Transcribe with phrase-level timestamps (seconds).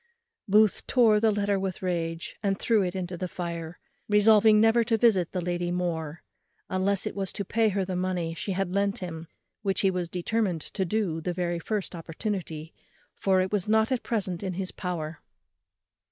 [0.47, 3.77] Booth tore the letter with rage, and threw it into the fire,
[4.09, 6.23] resolving never to visit the lady more,
[6.71, 9.27] unless it was to pay her the money she had lent him,
[9.61, 12.73] which he was determined to do the very first opportunity,
[13.13, 15.21] for it was not at present in his power.